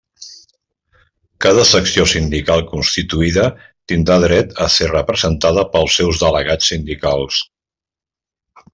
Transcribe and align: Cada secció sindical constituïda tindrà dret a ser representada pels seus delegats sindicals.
Cada 1.45 1.65
secció 1.71 2.05
sindical 2.13 2.63
constituïda 2.71 3.45
tindrà 3.93 4.19
dret 4.25 4.59
a 4.67 4.73
ser 4.79 4.91
representada 4.95 5.69
pels 5.77 6.03
seus 6.03 6.27
delegats 6.27 6.75
sindicals. 6.75 7.43